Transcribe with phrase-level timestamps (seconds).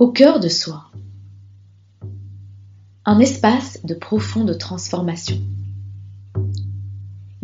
[0.00, 0.90] Au cœur de soi.
[3.04, 5.38] Un espace de profonde transformation,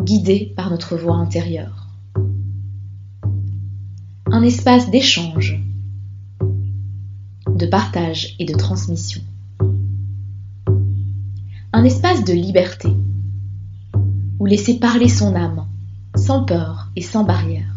[0.00, 1.88] guidé par notre voix intérieure.
[4.32, 5.62] Un espace d'échange,
[7.46, 9.20] de partage et de transmission.
[11.74, 12.88] Un espace de liberté,
[14.38, 15.68] où laisser parler son âme,
[16.14, 17.75] sans peur et sans barrière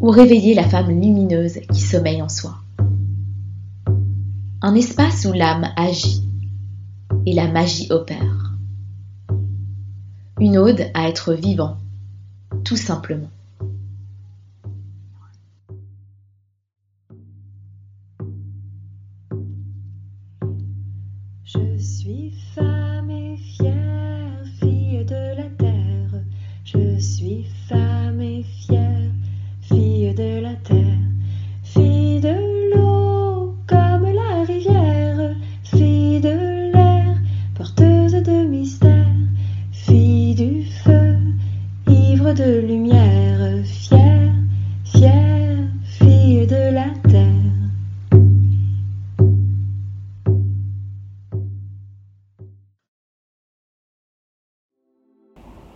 [0.00, 2.56] ou réveiller la femme lumineuse qui sommeille en soi.
[4.62, 6.22] Un espace où l'âme agit
[7.26, 8.54] et la magie opère.
[10.38, 11.76] Une ode à être vivant,
[12.64, 13.30] tout simplement.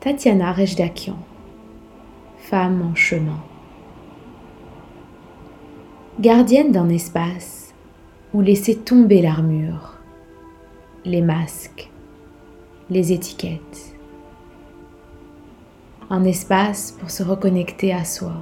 [0.04, 1.16] Tatiana Rejdakian,
[2.36, 3.42] femme en chemin.
[6.20, 7.72] Gardienne d'un espace
[8.34, 9.94] où laisser tomber l'armure,
[11.06, 11.90] les masques,
[12.90, 13.96] les étiquettes.
[16.10, 18.34] Un espace pour se reconnecter à soi,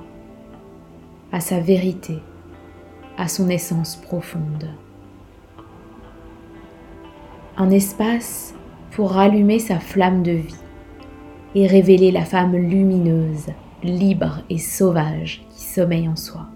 [1.31, 2.19] à sa vérité,
[3.17, 4.69] à son essence profonde.
[7.57, 8.53] Un espace
[8.91, 10.57] pour rallumer sa flamme de vie
[11.55, 13.47] et révéler la femme lumineuse,
[13.83, 16.47] libre et sauvage qui sommeille en soi.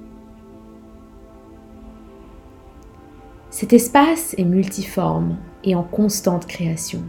[3.51, 7.03] Cet espace est multiforme et en constante création.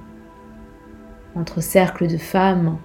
[1.36, 2.78] Entre cercles de femmes,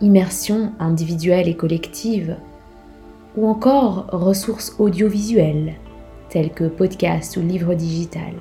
[0.00, 2.36] immersion individuelle et collective,
[3.36, 5.74] ou encore ressources audiovisuelles
[6.28, 8.32] telles que podcasts ou livres digital.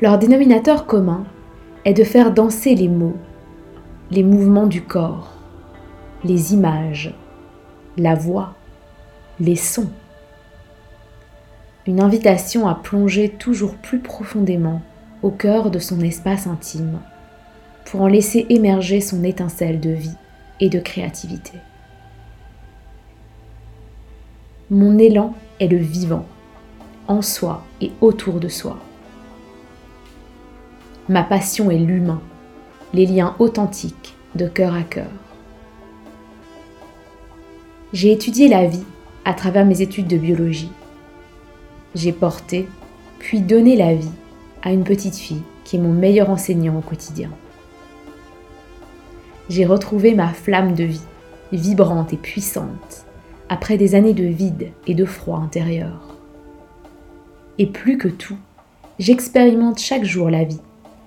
[0.00, 1.26] Leur dénominateur commun
[1.84, 3.16] est de faire danser les mots,
[4.10, 5.32] les mouvements du corps,
[6.24, 7.14] les images,
[7.96, 8.54] la voix,
[9.38, 9.90] les sons.
[11.86, 14.82] Une invitation à plonger toujours plus profondément
[15.22, 17.00] au cœur de son espace intime
[17.84, 20.16] pour en laisser émerger son étincelle de vie
[20.60, 21.52] et de créativité.
[24.70, 26.26] Mon élan est le vivant,
[27.08, 28.78] en soi et autour de soi.
[31.10, 32.22] Ma passion est l'humain,
[32.94, 35.10] les liens authentiques de cœur à cœur.
[37.92, 38.84] J'ai étudié la vie
[39.24, 40.70] à travers mes études de biologie.
[41.96, 42.68] J'ai porté,
[43.18, 44.12] puis donné la vie
[44.62, 47.30] à une petite fille qui est mon meilleur enseignant au quotidien.
[49.48, 51.02] J'ai retrouvé ma flamme de vie,
[51.50, 53.04] vibrante et puissante,
[53.48, 56.14] après des années de vide et de froid intérieur.
[57.58, 58.38] Et plus que tout,
[59.00, 60.60] j'expérimente chaque jour la vie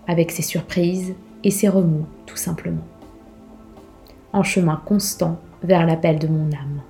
[0.08, 2.86] avec ses surprises et ses remous, tout simplement.
[4.32, 6.82] En chemin constant vers l'appel de mon âme.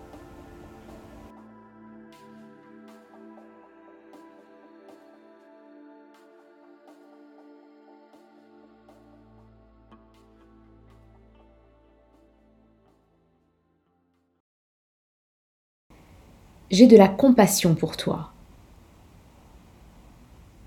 [16.73, 18.31] J'ai de la compassion pour toi.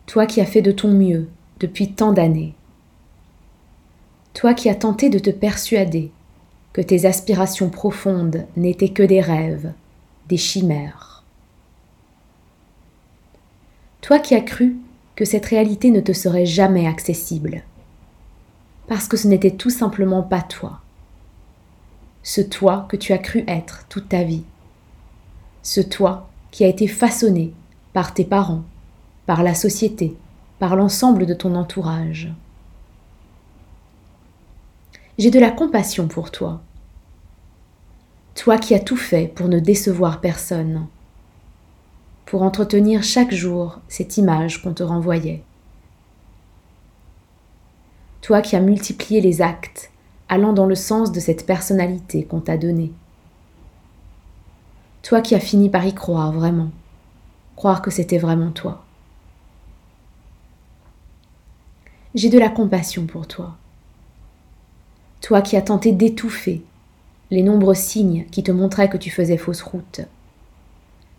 [0.06, 2.54] Toi qui as fait de ton mieux depuis tant d'années.
[4.34, 6.10] Toi qui as tenté de te persuader
[6.72, 9.72] que tes aspirations profondes n'étaient que des rêves,
[10.28, 11.24] des chimères.
[14.02, 14.76] Toi qui as cru
[15.14, 17.62] que cette réalité ne te serait jamais accessible,
[18.86, 20.80] parce que ce n'était tout simplement pas toi.
[22.22, 24.44] Ce toi que tu as cru être toute ta vie.
[25.62, 27.52] Ce toi qui a été façonné
[27.92, 28.64] par tes parents,
[29.24, 30.16] par la société,
[30.58, 32.32] par l'ensemble de ton entourage.
[35.18, 36.60] J'ai de la compassion pour toi,
[38.34, 40.86] toi qui as tout fait pour ne décevoir personne,
[42.26, 45.42] pour entretenir chaque jour cette image qu'on te renvoyait.
[48.20, 49.90] Toi qui as multiplié les actes
[50.28, 52.92] allant dans le sens de cette personnalité qu'on t'a donnée.
[55.02, 56.70] Toi qui as fini par y croire vraiment,
[57.54, 58.85] croire que c'était vraiment toi.
[62.16, 63.58] J'ai de la compassion pour toi.
[65.20, 66.62] Toi qui as tenté d'étouffer
[67.30, 70.00] les nombreux signes qui te montraient que tu faisais fausse route.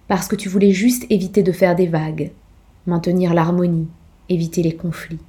[0.07, 2.31] parce que tu voulais juste éviter de faire des vagues,
[2.85, 3.89] maintenir l'harmonie,
[4.29, 5.19] éviter les conflits.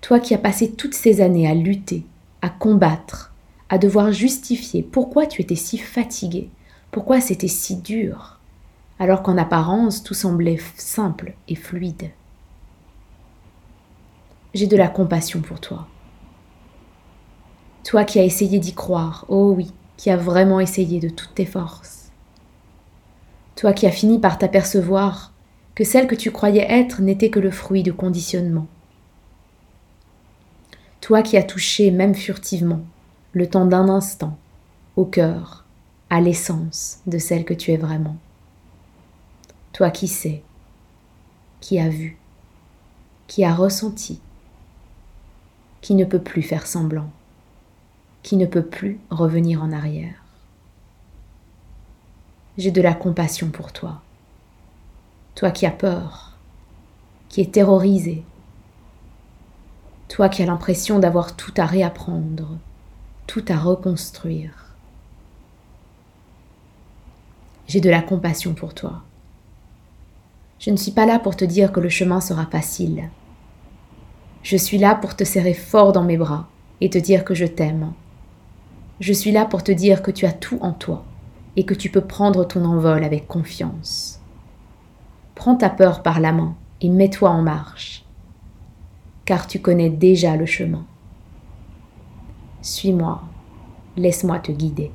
[0.00, 2.06] Toi qui as passé toutes ces années à lutter,
[2.40, 3.34] à combattre,
[3.68, 6.48] à devoir justifier pourquoi tu étais si fatigué,
[6.90, 8.40] pourquoi c'était si dur,
[8.98, 12.10] alors qu'en apparence tout semblait simple et fluide.
[14.52, 15.86] J'ai de la compassion pour toi.
[17.84, 21.46] Toi qui as essayé d'y croire, oh oui, qui as vraiment essayé de toutes tes
[21.46, 22.10] forces.
[23.54, 25.32] Toi qui as fini par t'apercevoir
[25.74, 28.66] que celle que tu croyais être n'était que le fruit de conditionnement.
[31.00, 32.80] Toi qui as touché, même furtivement,
[33.32, 34.36] le temps d'un instant,
[34.96, 35.64] au cœur,
[36.10, 38.16] à l'essence de celle que tu es vraiment.
[39.72, 40.42] Toi qui sais,
[41.60, 42.18] qui a vu,
[43.28, 44.20] qui a ressenti,
[45.80, 47.10] qui ne peut plus faire semblant,
[48.22, 50.14] qui ne peut plus revenir en arrière.
[52.58, 54.02] J'ai de la compassion pour toi,
[55.34, 56.36] toi qui as peur,
[57.28, 58.24] qui es terrorisé,
[60.08, 62.58] toi qui as l'impression d'avoir tout à réapprendre,
[63.26, 64.74] tout à reconstruire.
[67.68, 69.02] J'ai de la compassion pour toi.
[70.58, 73.08] Je ne suis pas là pour te dire que le chemin sera facile.
[74.42, 76.48] Je suis là pour te serrer fort dans mes bras
[76.80, 77.92] et te dire que je t'aime.
[79.00, 81.04] Je suis là pour te dire que tu as tout en toi
[81.56, 84.20] et que tu peux prendre ton envol avec confiance.
[85.34, 88.04] Prends ta peur par la main et mets-toi en marche,
[89.24, 90.84] car tu connais déjà le chemin.
[92.62, 93.22] Suis-moi,
[93.96, 94.90] laisse-moi te guider.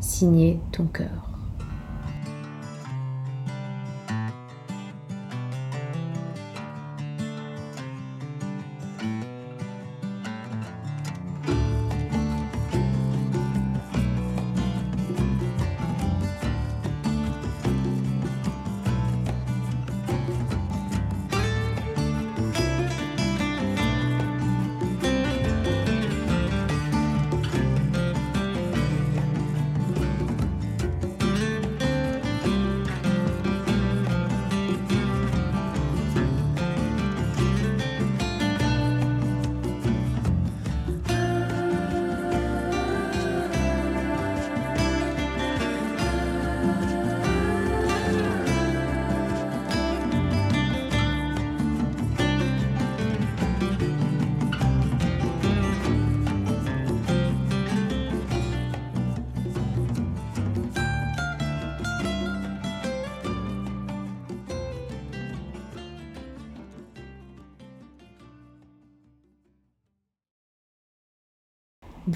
[0.00, 1.25] Signé ton cœur.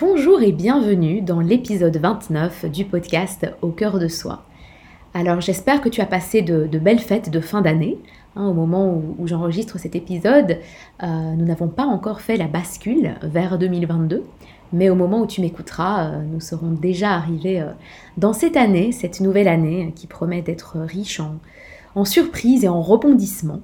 [0.00, 4.46] Bonjour et bienvenue dans l'épisode 29 du podcast Au cœur de soi.
[5.12, 7.98] Alors j'espère que tu as passé de, belles fêtes de fin d'année.
[8.34, 10.56] Hein, au moment où, j'enregistre cet épisode,
[11.02, 14.24] euh, nous n'avons pas encore fait la bascule vers 2022,
[14.72, 17.66] mais au moment où tu m'écouteras, euh, nous serons déjà arrivés euh,
[18.16, 21.34] dans cette année, cette nouvelle année qui promet d'être riche en,
[21.94, 23.60] en surprises et en rebondissements.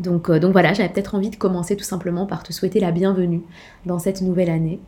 [0.00, 3.42] Donc, donc voilà, j'avais peut-être envie de commencer tout simplement par te souhaiter la bienvenue
[3.86, 4.80] dans cette nouvelle année.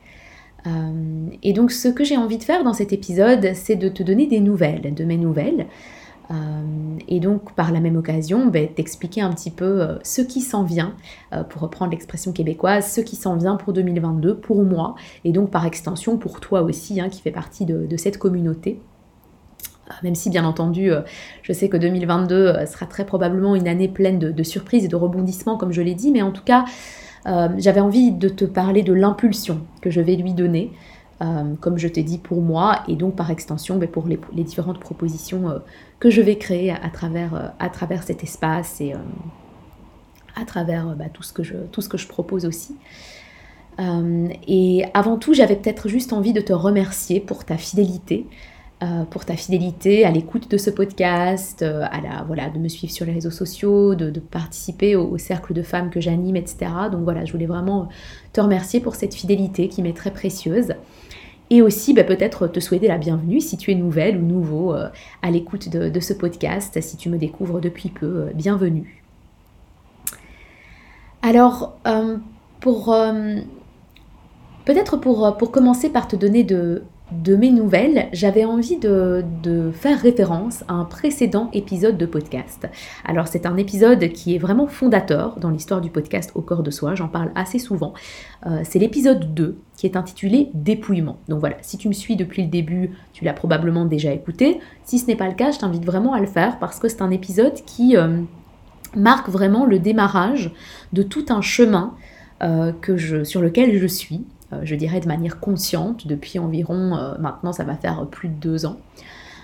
[0.67, 4.03] Euh, et donc ce que j'ai envie de faire dans cet épisode, c'est de te
[4.03, 5.67] donner des nouvelles, de mes nouvelles.
[6.31, 6.35] Euh,
[7.09, 10.63] et donc par la même occasion, ben, t'expliquer un petit peu euh, ce qui s'en
[10.63, 10.95] vient,
[11.49, 14.95] pour reprendre l'expression québécoise, ce qui s'en vient pour 2022, pour moi,
[15.25, 18.81] et donc par extension pour toi aussi, hein, qui fait partie de, cette communauté.
[20.05, 20.93] Même si bien entendu,
[21.43, 25.57] je sais que 2022 sera très probablement une année pleine de surprises et de rebondissements,
[25.57, 26.65] comme je l'ai dit, mais en tout cas,
[27.27, 30.73] euh, j'avais envie de te parler de l'impulsion que je vais lui donner,
[31.23, 34.81] euh, comme je t'ai dit pour moi, et donc par extension ben, pour les, différentes
[34.81, 35.59] propositions euh,
[35.99, 38.95] que je vais créer à, travers, à cet espace et
[40.35, 42.75] à travers bah, tout, ce que je, tout ce que je propose aussi.
[43.79, 48.27] et avant tout, j'avais peut-être juste envie de te remercier pour ta fidélité,
[48.83, 52.67] euh, pour ta fidélité à l'écoute de ce podcast, euh, à la, voilà, de me
[52.69, 56.73] suivre sur les réseaux sociaux, de, participer au, cercle de femmes que j'anime, etc.
[56.91, 57.91] Donc voilà, je voulais vraiment
[58.33, 60.73] te remercier pour cette fidélité qui m'est très précieuse.
[61.51, 64.89] Et aussi bah, peut-être te souhaiter la bienvenue si tu es nouvelle ou nouveau euh,
[65.21, 69.05] à l'écoute de, ce podcast, si tu me découvres depuis peu, bienvenue.
[71.21, 71.77] Alors,
[72.61, 72.97] pour
[74.65, 76.83] peut-être pour, pour commencer par te donner de,
[77.13, 79.25] de mes nouvelles, j'avais envie de,
[79.73, 82.69] faire référence à un précédent épisode de podcast.
[83.05, 86.71] Alors c'est un épisode qui est vraiment fondateur dans l'histoire du podcast Au corps de
[86.71, 87.95] soi, j'en parle assez souvent.
[88.47, 91.19] Euh, c'est l'épisode 2 qui est intitulé Dépouillement.
[91.29, 94.61] Donc voilà, si tu me suis depuis le début, tu l'as probablement déjà écouté.
[94.85, 97.03] Si ce n'est pas le cas, je t'invite vraiment à le faire parce que c'est
[97.03, 98.21] un épisode qui euh,
[98.97, 100.53] marque vraiment le démarrage
[100.93, 101.95] de tout un chemin
[102.43, 102.73] euh,
[103.25, 104.25] sur lequel je suis
[104.63, 108.67] je dirais de manière consciente, depuis environ, euh, maintenant ça va faire plus de deux
[108.67, 108.79] ans,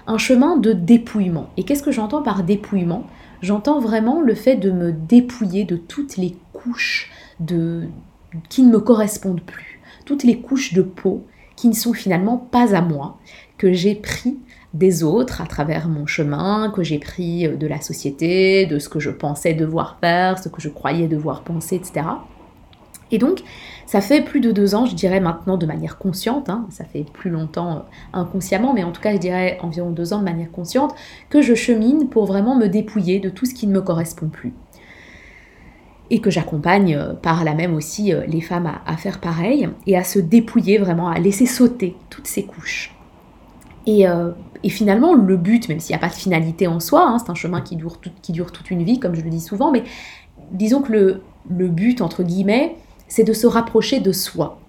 [0.07, 1.51] un chemin de dépouillement.
[1.57, 3.05] Et qu'est-ce que j'entends par dépouillement?
[3.43, 7.11] J'entends vraiment le fait de me dépouiller de toutes les couches
[7.41, 7.85] de...
[8.49, 12.75] qui ne me correspondent plus, toutes les couches de peau qui ne sont finalement pas
[12.75, 13.19] à moi,
[13.59, 14.39] que j'ai pris
[14.75, 19.01] des autres à travers mon chemin, que j'ai pris de la société, de ce que
[19.01, 22.07] je pensais devoir faire, ce que je croyais devoir penser, etc.
[23.11, 23.43] Et donc,
[23.87, 27.07] ça fait plus de deux ans, je dirais maintenant de manière consciente, hein, ça fait
[27.13, 27.81] plus longtemps euh,
[28.13, 30.95] inconsciemment, mais en tout cas je dirais environ deux ans de manière consciente,
[31.31, 34.53] que je chemine pour vraiment me dépouiller de tout ce qui ne me correspond plus.
[36.11, 39.97] Et que j'accompagne euh, par là même aussi euh, les femmes à, faire pareil et
[39.97, 42.93] à se dépouiller vraiment, à laisser sauter toutes ces couches.
[43.89, 44.05] Et,
[44.69, 47.37] finalement, le but, même s'il n'y a pas de finalité en soi, hein, c'est un
[47.37, 49.85] chemin qui dure, qui dure, toute une vie, comme je le dis souvent, mais
[50.51, 52.75] disons que le, le but, entre guillemets,
[53.09, 54.61] c'est de se rapprocher de soi,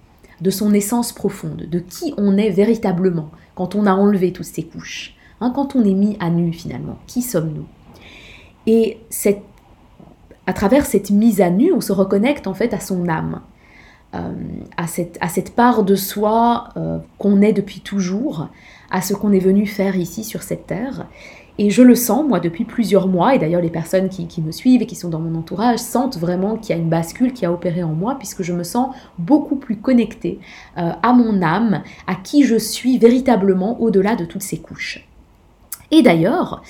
[0.42, 4.64] de son essence profonde, de qui on est véritablement quand on a enlevé toutes ces
[4.64, 6.98] couches, hein, quand on est mis à nu finalement.
[7.08, 7.66] Qui sommes-nous?
[8.68, 9.00] Et
[10.46, 13.42] à travers cette mise à nu, on se reconnecte en fait à son âme,
[14.16, 14.32] euh,
[14.78, 18.48] à, cette, part de soi euh, qu'on est depuis toujours,
[18.90, 21.08] à ce qu'on est venu faire ici sur cette terre,
[21.60, 24.82] et je le sens, moi, depuis plusieurs mois, et d'ailleurs les personnes qui, me suivent
[24.84, 27.52] et qui sont dans mon entourage sentent vraiment qu'il y a une bascule qui a
[27.52, 30.40] opéré en moi, puisque je me sens beaucoup plus connectée
[30.78, 35.08] euh, à mon âme, à qui je suis véritablement au-delà de toutes ces couches.
[35.90, 36.62] Et d'ailleurs,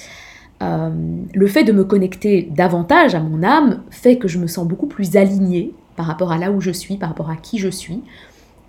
[0.63, 0.89] euh,
[1.33, 4.87] le fait de me connecter davantage à mon âme fait que je me sens beaucoup
[4.87, 8.03] plus alignée par rapport à là où je suis, par rapport à qui je suis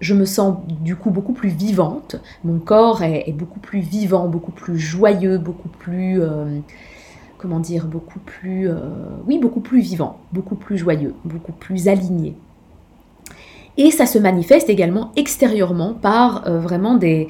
[0.00, 4.52] je me sens du coup beaucoup plus vivante, mon corps est, beaucoup plus vivant, beaucoup
[4.52, 6.20] plus joyeux, beaucoup plus...
[6.20, 6.60] Euh,
[7.38, 8.68] comment dire, beaucoup plus...
[8.68, 8.76] Euh,
[9.26, 12.36] oui, beaucoup plus vivant, beaucoup plus joyeux, beaucoup plus aligné.
[13.80, 17.28] Et ça se manifeste également extérieurement par euh, vraiment des,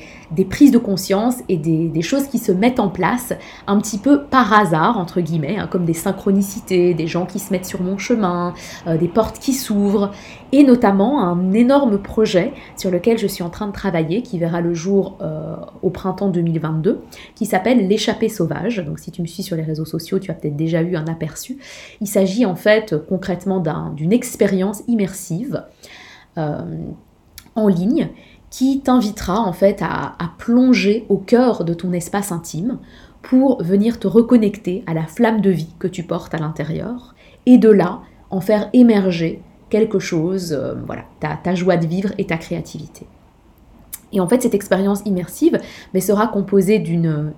[0.48, 3.34] prises de conscience et des, choses qui se mettent en place
[3.66, 7.52] un petit peu par hasard, entre guillemets, hein, comme des synchronicités, des gens qui se
[7.52, 8.54] mettent sur mon chemin,
[8.86, 10.10] euh, des portes qui s'ouvrent,
[10.52, 14.62] et notamment un énorme projet sur lequel je suis en train de travailler, qui verra
[14.62, 17.02] le jour euh, au printemps 2022,
[17.34, 18.78] qui s'appelle L'échappée sauvage.
[18.78, 21.08] Donc si tu me suis sur les réseaux sociaux, tu as peut-être déjà eu un
[21.08, 21.58] aperçu.
[22.00, 23.62] Il s'agit en fait concrètement
[23.94, 25.62] d'une expérience immersive
[27.54, 28.10] en ligne
[28.50, 32.78] qui t'invitera en fait à, plonger au cœur de ton espace intime
[33.22, 37.14] pour venir te reconnecter à la flamme de vie que tu portes à l'intérieur
[37.46, 42.26] et de là en faire émerger quelque chose, euh, voilà, ta, joie de vivre et
[42.26, 43.06] ta créativité.
[44.12, 45.58] Et en fait, cette expérience immersive
[45.92, 47.34] mais sera composée d'une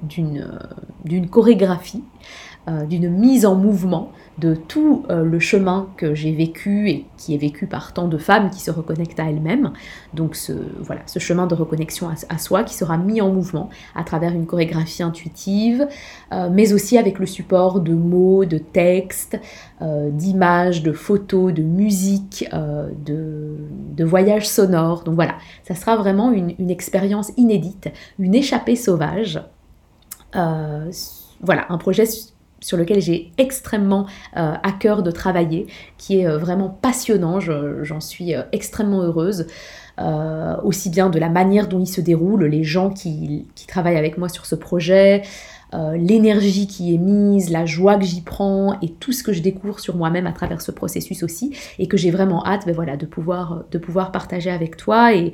[1.29, 2.05] chorégraphie,
[2.71, 7.35] euh, d'une mise en mouvement de tout euh, le chemin que j'ai vécu et qui
[7.35, 9.73] est vécu par tant de femmes qui se reconnectent à elles-mêmes.
[10.15, 14.05] Donc ce, voilà, ce chemin de reconnexion à, soi qui sera mis en mouvement à
[14.05, 15.89] travers une chorégraphie intuitive,
[16.33, 19.39] euh, mais aussi avec le support de mots, de textes,
[19.81, 23.57] d'images, de photos, de musique, de,
[23.97, 25.05] de, voyages sonores.
[25.05, 25.37] Donc voilà,
[25.67, 29.41] ça sera vraiment une, une expérience inédite, une échappée sauvage.
[30.35, 32.05] voilà, un projet
[32.61, 35.67] sur lequel j'ai extrêmement euh, à cœur de travailler,
[35.99, 39.47] qui est euh, vraiment passionnant, j'en suis euh, extrêmement heureuse.
[40.65, 44.29] aussi bien de la manière dont il se déroule, les gens qui, travaillent avec moi
[44.29, 45.23] sur ce projet,
[45.73, 49.79] l'énergie qui est mise, la joie que j'y prends et tout ce que je découvre
[49.79, 53.05] sur moi-même à travers ce processus aussi, et que j'ai vraiment hâte ben voilà, de,
[53.05, 53.63] pouvoir,
[54.11, 55.15] partager avec toi.
[55.15, 55.33] Et,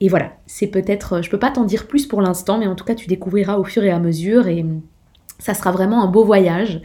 [0.00, 2.86] et voilà, c'est peut-être, je peux pas t'en dire plus pour l'instant, mais en tout
[2.86, 4.48] cas tu découvriras au fur et à mesure.
[4.48, 4.64] Et,
[5.42, 6.80] ça sera vraiment un beau voyage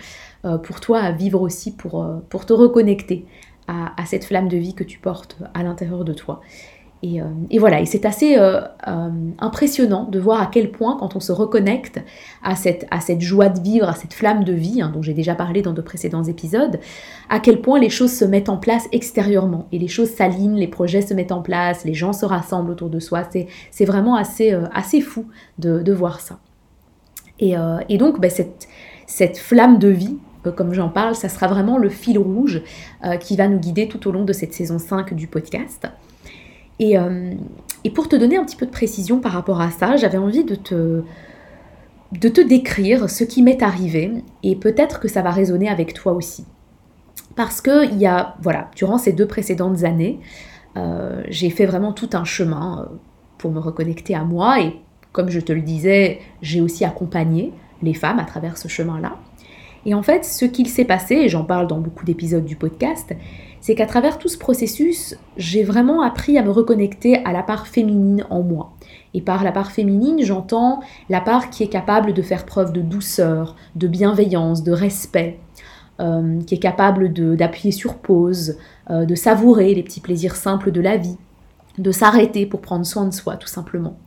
[0.45, 3.25] euh, pour toi à vivre aussi, pour, euh, pour te reconnecter
[3.69, 6.39] à, cette flamme de vie que tu portes à l'intérieur de toi.
[7.03, 7.25] Et, euh,
[7.59, 8.37] voilà, et c'est assez
[9.39, 11.99] impressionnant de voir à quel point quand on se reconnecte
[12.41, 15.13] à cette, à cette joie de vivre, à cette flamme de vie, hein, dont j'ai
[15.13, 16.79] déjà parlé dans de précédents épisodes,
[17.27, 20.69] à quel point les choses se mettent en place extérieurement, et les choses s'alignent, les
[20.69, 23.23] projets se mettent en place, les gens se rassemblent autour de soi.
[23.69, 25.25] C'est vraiment assez, assez fou
[25.59, 26.39] de, de voir ça.
[27.41, 31.77] Euh, et, donc, bah, cette, flamme de vie, euh, comme j'en parle, ça sera vraiment
[31.77, 32.61] le fil rouge
[33.03, 35.87] euh, qui va nous guider tout au long de cette saison 5 du podcast.
[36.79, 36.95] Et,
[37.95, 40.55] pour te donner un petit peu de précision par rapport à ça, j'avais envie de
[40.55, 41.01] te,
[42.11, 44.11] de te décrire ce qui m'est arrivé
[44.43, 46.45] et peut-être que ça va résonner avec toi aussi.
[47.35, 50.19] Parce que il y a, voilà, durant ces deux précédentes années,
[51.29, 52.89] j'ai fait vraiment tout un chemin
[53.37, 54.79] pour me reconnecter à moi et
[55.11, 59.17] comme je te le disais, j'ai aussi accompagné les femmes à travers ce chemin-là.
[59.85, 63.13] Et en fait, ce qu'il s'est passé, et j'en parle dans beaucoup d'épisodes du podcast,
[63.61, 67.67] c'est qu'à travers tout ce processus, j'ai vraiment appris à me reconnecter à la part
[67.67, 68.73] féminine en moi.
[69.13, 72.81] Et par la part féminine, j'entends la part qui est capable de faire preuve de
[72.81, 75.39] douceur, de bienveillance, de respect,
[75.99, 78.57] euh, qui est capable d'appuyer sur pause,
[78.89, 81.17] euh, de savourer les petits plaisirs simples de la vie,
[81.77, 83.97] de s'arrêter pour prendre soin de soi, tout simplement.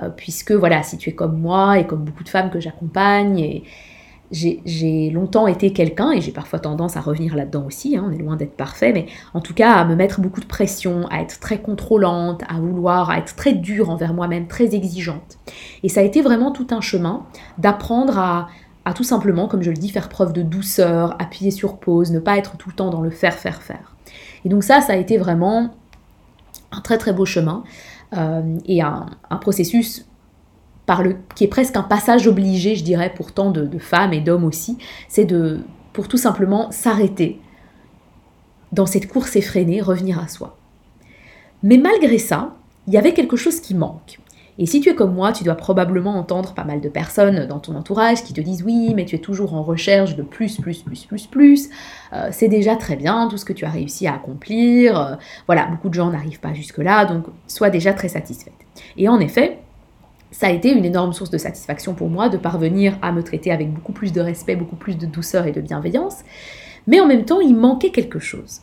[0.00, 3.62] Euh, puisque voilà, si tu es comme moi et comme beaucoup de femmes que j'accompagne
[4.32, 8.18] j'ai longtemps été quelqu'un, et j'ai parfois tendance à revenir là-dedans aussi, hein, on est
[8.18, 11.38] loin d'être parfait, mais en tout cas à me mettre beaucoup de pression, à être
[11.38, 15.38] très contrôlante, à vouloir, à être très dure envers moi-même, très exigeante.
[15.82, 17.26] Et ça a été vraiment tout un chemin
[17.58, 18.48] d'apprendre à,
[18.86, 22.18] à tout simplement, comme je le dis, faire preuve de douceur, appuyer sur pause, ne
[22.18, 23.94] pas être tout le temps dans le faire, faire, faire.
[24.46, 25.74] Et donc ça, ça a été vraiment
[26.72, 27.64] un très très beau chemin
[28.66, 30.06] et un, un processus
[31.34, 34.78] qui est presque un passage obligé, je dirais, pourtant de, de femmes et d'hommes aussi,
[35.08, 35.60] c'est de,
[35.92, 37.40] pour tout simplement s'arrêter
[38.72, 40.56] dans cette course effrénée, revenir à soi.
[41.62, 44.18] Mais malgré ça, il y avait quelque chose qui manque.
[44.58, 47.58] Et si tu es comme moi, tu dois probablement entendre pas mal de personnes dans
[47.58, 50.82] ton entourage qui te disent oui, mais tu es toujours en recherche de plus, plus,
[50.82, 51.70] plus, plus, plus.
[52.12, 55.00] Euh, c'est déjà très bien tout ce que tu as réussi à accomplir.
[55.00, 55.14] Euh,
[55.46, 58.52] voilà, beaucoup de gens n'arrivent pas jusque-là, donc sois déjà très satisfaite.
[58.98, 59.58] Et en effet,
[60.30, 63.52] ça a été une énorme source de satisfaction pour moi de parvenir à me traiter
[63.52, 66.18] avec beaucoup plus de respect, beaucoup plus de douceur et de bienveillance.
[66.86, 68.60] Mais en même temps, il manquait quelque chose.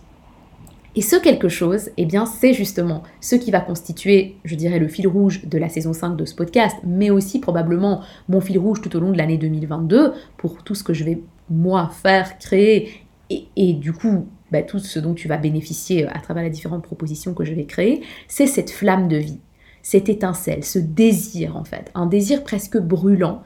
[0.99, 4.89] Et ce quelque chose, eh bien, c'est justement ce qui va constituer, je dirais, le
[4.89, 8.81] fil rouge de la saison 5 de ce podcast, mais aussi probablement mon fil rouge
[8.81, 12.89] tout au long de l'année 2022 pour tout ce que je vais, moi, faire, créer
[13.29, 17.33] et, du coup, bah, tout ce dont tu vas bénéficier à travers les différentes propositions
[17.33, 19.39] que je vais créer, c'est cette flamme de vie
[19.81, 23.43] cette étincelle, ce désir en fait, un désir presque brûlant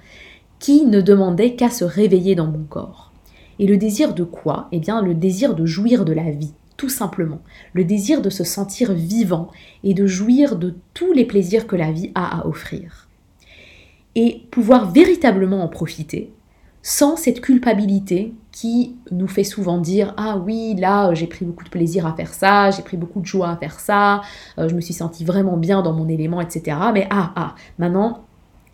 [0.57, 3.11] qui ne demandait qu'à se réveiller dans mon corps.
[3.59, 4.67] Et le désir de quoi?
[4.71, 7.41] Eh bien le désir de jouir de la vie, tout simplement.
[7.73, 9.49] Le désir de se sentir vivant
[9.83, 13.07] et de jouir de tous les plaisirs que la vie a à offrir.
[14.15, 16.31] Et pouvoir véritablement en profiter,
[16.81, 21.69] sans cette culpabilité qui nous fait souvent dire ah oui là j'ai pris beaucoup de
[21.69, 24.21] plaisir à faire ça, j'ai pris beaucoup de joie à faire ça,
[24.59, 26.77] euh, je me suis senti vraiment bien dans mon élément, etc.
[26.93, 28.25] Mais ah ah maintenant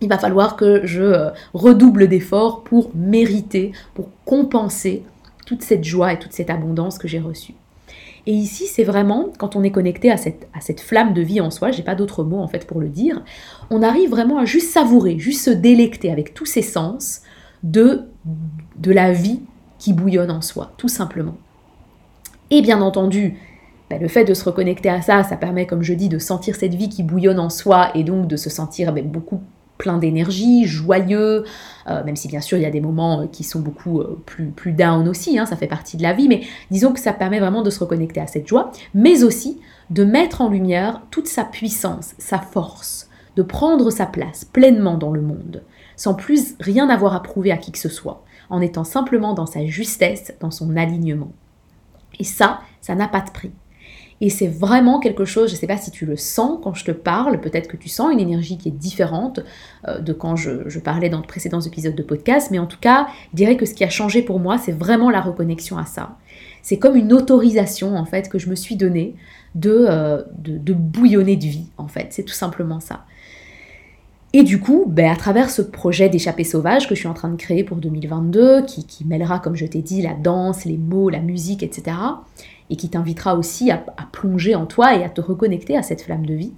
[0.02, 5.04] il va falloir que je euh, redouble d'efforts pour mériter, pour compenser
[5.46, 7.54] toute cette joie et toute cette abondance que j'ai reçue.
[8.28, 11.72] Et ici, c'est vraiment, quand on est connecté à cette, flamme de vie en soi,
[11.72, 13.24] j'ai pas d'autre mot en fait pour le dire,
[13.70, 17.22] on arrive vraiment à juste savourer, juste se délecter avec tous ses sens
[17.64, 18.04] de,
[18.78, 19.42] de la vie
[19.78, 21.38] qui bouillonne en soi, tout simplement.
[22.52, 23.38] Et bien entendu,
[23.90, 26.56] ben, le fait de se reconnecter à ça, ça permet, comme je dis, de sentir
[26.56, 29.42] cette vie qui bouillonne en soi et donc de se sentir ben, beaucoup
[29.80, 31.46] plein d'énergie, joyeux,
[31.88, 34.22] euh, même si bien sûr il y a des moments euh, qui sont beaucoup euh,
[34.28, 37.14] plus, plus down aussi, hein, ça fait partie de la vie, mais disons que ça
[37.14, 41.28] permet vraiment de se reconnecter à cette joie, mais aussi de mettre en lumière toute
[41.28, 45.64] sa puissance, sa force, de prendre sa place pleinement dans le monde
[46.00, 49.46] sans plus rien avoir à prouver à qui que ce soit, en étant simplement dans
[49.46, 51.34] sa justesse, dans son alignement.
[52.20, 53.52] Et ça, ça n'a pas de prix.
[54.22, 56.84] Et c'est vraiment quelque chose, je ne sais pas si tu le sens quand je
[56.84, 59.40] te parle, peut-être que tu sens une énergie qui est différente
[59.88, 63.08] euh, de quand je, parlais dans de précédents épisodes de podcast, mais en tout cas,
[63.32, 66.18] je dirais que ce qui a changé pour moi, c'est vraiment la reconnexion à ça.
[66.62, 69.16] C'est comme une autorisation, en fait, que je me suis donnée
[69.56, 70.22] de, euh,
[70.74, 72.08] bouillonner de vie, en fait.
[72.10, 73.06] C'est tout simplement ça.
[74.32, 77.30] Et du coup, ben, à travers ce projet d'échappée sauvage que je suis en train
[77.30, 81.20] de créer pour 2022, qui, mêlera, comme je t'ai dit, la danse, les mots, la
[81.20, 81.96] musique, etc.,
[82.70, 86.26] et qui t'invitera aussi à, plonger en toi et à te reconnecter à cette flamme
[86.26, 86.54] de vie,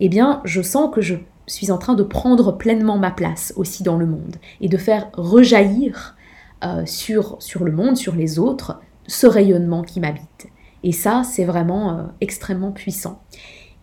[0.00, 3.82] eh bien, je sens que je suis en train de prendre pleinement ma place aussi
[3.82, 6.16] dans le monde et de faire rejaillir
[6.64, 10.46] euh, sur, le monde, sur les autres, ce rayonnement qui m'habite.
[10.82, 13.20] Et ça, c'est vraiment euh, extrêmement puissant.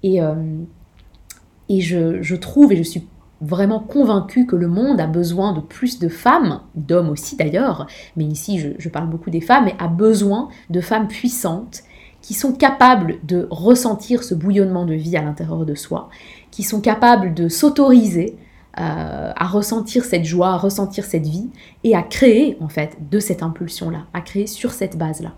[0.03, 0.36] Et, euh,
[1.69, 3.08] je trouve, et je suis
[3.41, 8.26] vraiment convaincu que le monde a besoin de plus de femmes, d'hommes aussi d'ailleurs, mais
[8.26, 11.84] ici je, parle beaucoup des femmes, mais a besoin de femmes puissantes
[12.21, 16.10] qui sont capables de ressentir ce bouillonnement de vie à l'intérieur de soi,
[16.52, 18.36] qui sont capables de s'autoriser
[18.80, 21.50] euh, à ressentir cette joie, à ressentir cette vie
[21.84, 25.34] et à créer en fait de cette impulsion-là, à créer sur cette base-là.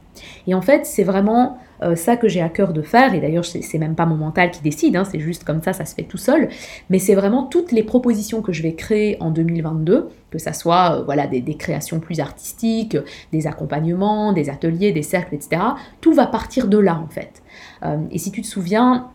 [0.48, 3.46] Et en fait, c'est vraiment euh, ça que j'ai à cœur de faire, et d'ailleurs
[3.46, 6.04] c'est même pas mon mental qui décide, hein, c'est juste comme ça, ça se fait
[6.04, 6.50] tout seul,
[6.90, 11.00] mais c'est vraiment toutes les propositions que je vais créer en 2022, que ça soit
[11.00, 12.98] euh, voilà, des, créations plus artistiques,
[13.32, 15.62] des accompagnements, des ateliers, des cercles, etc.
[16.02, 17.42] Tout va partir de là en fait.
[17.84, 19.10] Euh, et si tu te souviens,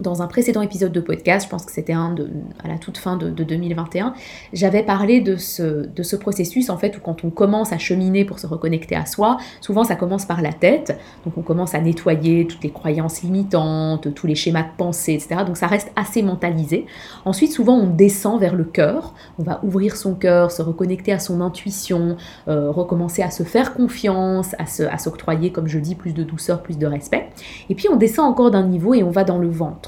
[0.00, 3.30] dans un précédent épisode de podcast, je pense que c'était à la toute fin de,
[3.30, 4.14] 2021,
[4.52, 8.24] j'avais parlé de ce, de ce processus en fait où quand on commence à cheminer
[8.24, 11.80] pour se reconnecter à soi, souvent ça commence par la tête, donc on commence à
[11.80, 15.42] nettoyer toutes les croyances limitantes, tous les schémas de pensée, etc.
[15.46, 16.86] Donc ça reste assez mentalisé.
[17.24, 21.20] Ensuite, souvent on descend vers le cœur, on va ouvrir son cœur, se reconnecter à
[21.20, 22.16] son intuition,
[22.48, 26.78] euh, recommencer à se faire confiance, à s'octroyer, comme je dis, plus de douceur, plus
[26.78, 27.28] de respect.
[27.68, 29.83] Et puis on descend encore d'un niveau et on va dans le ventre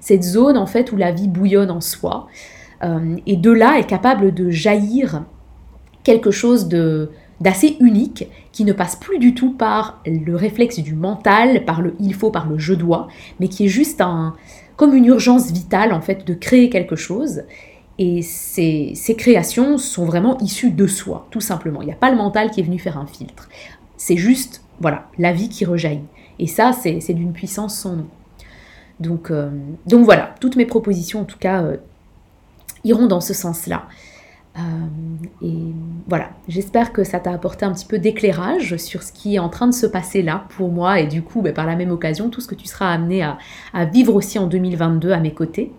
[0.00, 2.26] cette zone en fait où la vie bouillonne en soi.
[2.84, 5.24] Euh, et de là est capable de jaillir
[6.04, 10.94] quelque chose de d'assez unique qui ne passe plus du tout par le réflexe du
[10.94, 13.06] mental, par le il faut, par le je dois,
[13.38, 14.34] mais qui est juste un
[14.76, 17.42] comme une urgence vitale en fait de créer quelque chose.
[18.00, 21.82] Et ces, ces créations sont vraiment issues de soi, tout simplement.
[21.82, 23.48] Il n'y a pas le mental qui est venu faire un filtre.
[23.96, 26.06] C'est juste, voilà, la vie qui rejaillit.
[26.38, 28.06] Et ça, c'est d'une puissance sans nom.
[29.00, 29.50] Donc, euh,
[29.86, 31.76] donc voilà, toutes mes propositions en tout cas euh,
[32.84, 33.84] iront dans ce sens-là.
[34.56, 34.60] Euh,
[35.42, 35.72] et
[36.08, 39.48] voilà, j'espère que ça t'a apporté un petit peu d'éclairage sur ce qui est en
[39.48, 42.28] train de se passer là pour moi et du coup, ben, par la même occasion,
[42.28, 43.38] tout ce que tu seras amené à,
[43.84, 45.70] vivre aussi en 2022 à mes côtés.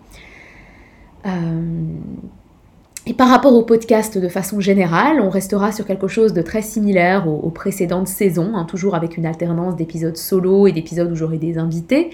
[3.06, 6.62] et par rapport au podcast de façon générale, on restera sur quelque chose de très
[6.62, 11.36] similaire aux, précédentes saisons, hein, toujours avec une alternance d'épisodes solo et d'épisodes où j'aurai
[11.36, 12.12] des invités.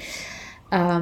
[0.77, 1.01] Euh,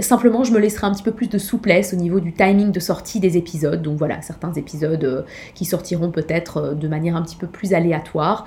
[0.00, 2.80] simplement, je me laisserai un petit peu plus de souplesse au niveau du timing de
[2.80, 3.80] sortie des épisodes.
[3.80, 5.22] Donc voilà, certains épisodes euh,
[5.54, 8.44] qui sortiront peut-être euh, de manière un petit peu plus aléatoire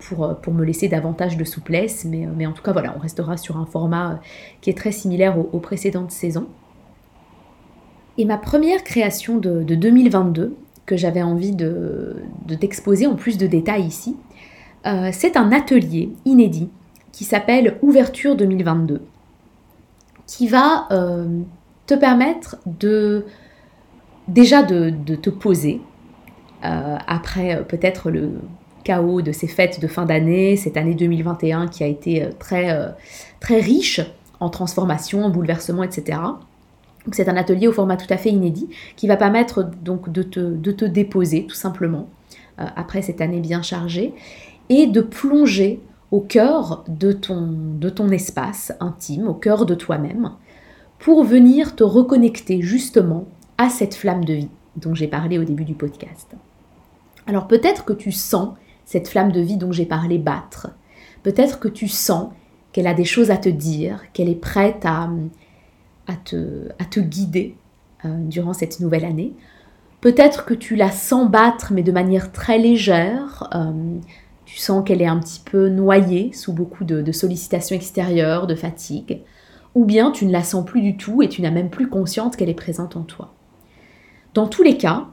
[0.00, 2.04] pour, me laisser davantage de souplesse.
[2.04, 4.20] Mais, en tout cas, voilà, on restera sur un format
[4.60, 6.46] qui est très similaire aux, précédentes saisons.
[8.18, 10.54] Et ma première création de, 2022,
[10.86, 14.16] que j'avais envie de, de t'exposer en plus de détails ici,
[15.12, 16.68] c'est un atelier inédit
[17.10, 19.00] qui s'appelle Ouverture 2022
[20.26, 21.40] qui va euh,
[21.86, 23.26] te permettre de
[24.28, 25.80] déjà de, te poser
[26.64, 28.32] euh, après euh, peut-être le
[28.84, 32.94] chaos de ces fêtes de fin d'année, cette année 2021 qui a été très,
[33.40, 34.02] très riche
[34.40, 36.18] en transformation, en bouleversement, etc.
[37.12, 40.38] c'est un atelier au format tout à fait inédit qui va permettre donc de te,
[40.38, 42.10] de te déposer tout simplement
[42.58, 44.12] après cette année bien chargée
[44.68, 50.32] et de plonger au cœur de ton, espace intime, au cœur de toi-même,
[50.98, 53.26] pour venir te reconnecter justement
[53.58, 56.34] à cette flamme de vie dont j'ai parlé au début du podcast.
[57.26, 58.50] Alors peut-être que tu sens
[58.84, 60.68] cette flamme de vie dont j'ai parlé battre.
[61.22, 62.28] Peut-être que tu sens
[62.72, 65.08] qu'elle a des choses à te dire, qu'elle est prête à,
[66.06, 67.56] à, te, à te guider
[68.04, 69.32] euh, durant cette nouvelle année.
[70.00, 73.72] Peut-être que tu la sens battre, mais de manière très légère, euh,
[74.44, 79.22] tu sens qu'elle est un petit peu noyée sous beaucoup de, sollicitations extérieures, de fatigue,
[79.74, 82.36] ou bien tu ne la sens plus du tout et tu n'as même plus conscience
[82.36, 83.32] qu'elle est présente en toi.
[84.34, 85.06] Dans tous les cas,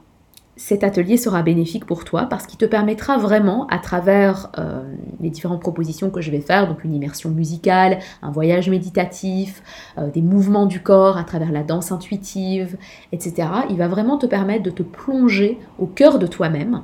[0.56, 4.82] cet atelier sera bénéfique pour toi parce qu'il te permettra vraiment, à travers euh,
[5.20, 9.62] les différentes propositions que je vais faire, donc une immersion musicale, un voyage méditatif,
[9.96, 12.76] euh, des mouvements du corps à travers la danse intuitive,
[13.12, 16.82] etc., il va vraiment te permettre de te plonger au cœur de toi-même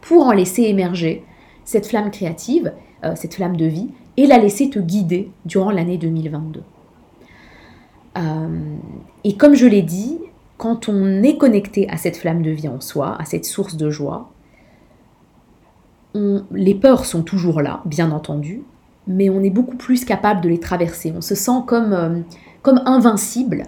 [0.00, 1.24] pour en laisser émerger
[1.68, 2.72] cette flamme créative,
[3.04, 6.62] euh, cette flamme de vie, et la laisser te guider durant l'année 2022.
[8.16, 8.76] Euh,
[9.22, 10.18] et comme je l'ai dit,
[10.56, 13.90] quand on est connecté à cette flamme de vie en soi, à cette source de
[13.90, 14.30] joie,
[16.14, 18.62] les peurs sont toujours là, bien entendu,
[19.06, 21.12] mais on est beaucoup plus capable de les traverser.
[21.14, 22.20] On se sent comme, euh,
[22.62, 23.64] comme invincible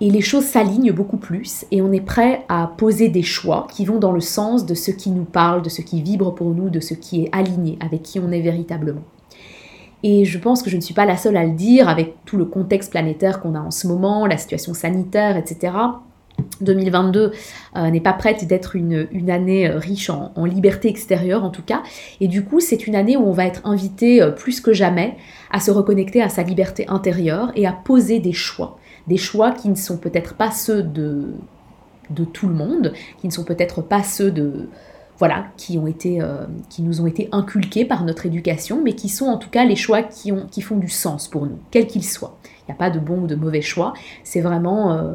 [0.00, 3.84] et les choses s'alignent beaucoup plus et on est prêt à poser des choix qui
[3.84, 6.68] vont dans le sens de ce qui nous parle, de ce qui vibre pour nous,
[6.68, 9.02] de ce qui est aligné avec qui on est véritablement.
[10.02, 12.36] Et je pense que je ne suis pas la seule à le dire avec tout
[12.36, 15.72] le contexte planétaire qu'on a en ce moment, la situation sanitaire, etc.
[16.60, 17.32] 2022
[17.76, 21.82] euh, n'est pas prête d'être une, année euh, riche en, liberté extérieure en tout cas.
[22.20, 25.16] Et du coup, c'est une année où on va être invité euh, plus que jamais
[25.50, 29.68] à se reconnecter à sa liberté intérieure et à poser des choix des choix qui
[29.68, 31.34] ne sont peut-être pas ceux de,
[32.10, 34.68] de tout le monde, qui ne sont peut-être pas ceux de
[35.18, 39.08] voilà, qui, ont été, euh, qui nous ont été inculqués par notre éducation, mais qui
[39.08, 41.86] sont en tout cas les choix qui, ont, qui font du sens pour nous, quels
[41.86, 42.36] qu'ils soient.
[42.44, 45.14] Il n'y a pas de bon ou de mauvais choix, c'est vraiment euh,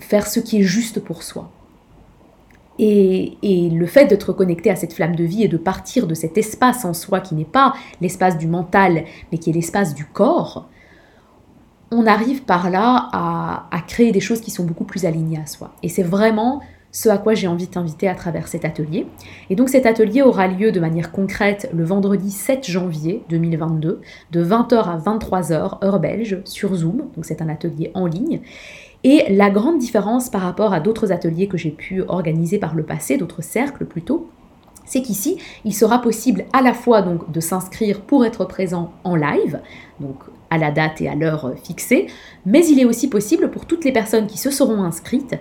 [0.00, 1.50] faire ce qui est juste pour soi.
[2.78, 6.14] Et, et, le fait d'être connecté à cette flamme de vie et de partir de
[6.14, 10.04] cet espace en soi qui n'est pas l'espace du mental, mais qui est l'espace du
[10.04, 10.68] corps,
[11.92, 15.72] on arrive par là à, créer des choses qui sont beaucoup plus alignées à soi.
[15.82, 19.06] Et c'est vraiment ce à quoi j'ai envie de t'inviter à travers cet atelier.
[19.50, 24.00] Et donc cet atelier aura lieu de manière concrète le vendredi 7 janvier 2022,
[24.30, 27.08] de 20h à 23h, heure belge, sur Zoom.
[27.14, 28.40] Donc c'est un atelier en ligne.
[29.04, 32.84] Et la grande différence par rapport à d'autres ateliers que j'ai pu organiser par le
[32.84, 34.28] passé, d'autres cercles plutôt,
[34.84, 39.16] c'est qu'ici, il sera possible à la fois donc de s'inscrire pour être présent en
[39.16, 39.60] live,
[40.00, 40.16] donc
[40.52, 42.08] à la date et à l'heure fixée,
[42.44, 45.34] mais il est aussi possible pour toutes les personnes qui se seront inscrites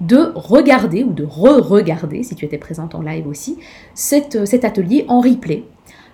[0.00, 3.58] de regarder ou de re-regarder, si tu étais présente en live aussi,
[3.94, 5.64] cet atelier en replay.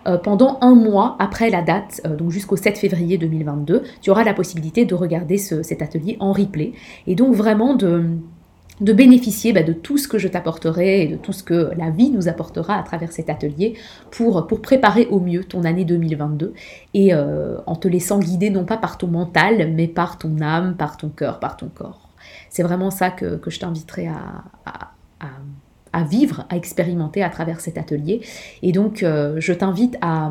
[0.06, 4.24] Euh, pendant un mois après la date, euh, donc jusqu'au 7 février 2022, tu auras
[4.24, 6.72] la possibilité de regarder cet atelier en replay.
[7.06, 8.04] Et donc vraiment de,
[8.80, 11.90] de bénéficier bah, de tout ce que je t'apporterai et de tout ce que la
[11.90, 13.74] vie nous apportera à travers cet atelier
[14.10, 16.54] pour, préparer au mieux ton année 2022
[16.94, 20.76] et euh, en te laissant guider non pas par ton mental mais par ton âme,
[20.76, 22.08] par ton cœur, par ton corps.
[22.48, 28.20] C'est vraiment ça que, je t'inviterai à vivre, à expérimenter à travers cet atelier.
[28.62, 30.30] Et donc, euh, je t'invite à,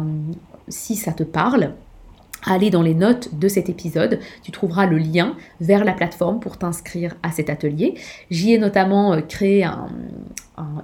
[0.68, 1.74] si ça te parle,
[2.46, 4.20] aller dans les notes de cet épisode.
[4.44, 7.96] Tu trouveras le lien vers la plateforme pour t'inscrire à cet atelier.
[8.30, 9.68] J'y ai notamment euh, créé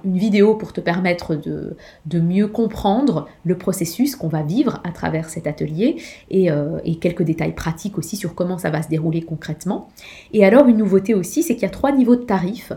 [0.04, 5.28] une vidéo pour te permettre de, mieux comprendre le processus qu'on va vivre à travers
[5.28, 5.96] cet atelier
[6.30, 9.88] et, euh, et, quelques détails pratiques aussi sur comment ça va se dérouler concrètement.
[10.32, 12.72] Et alors une nouveauté aussi, c'est qu'il y a trois niveaux de tarifs.